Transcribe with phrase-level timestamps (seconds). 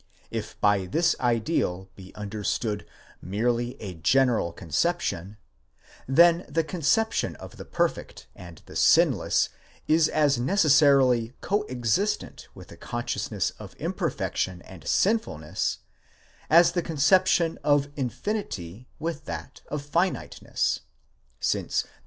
[0.31, 2.87] If by this ideal be understood
[3.21, 5.37] merely a general conception,
[6.07, 9.49] then the conception of the perfect and 'the sinless
[9.87, 15.77] is as necessarily co existent with the consciousness of imperfection and sinfulness
[16.49, 20.79] as the conception of infinity with that of finiteness;
[21.39, 21.89] since the two§ Schmid, ut sup.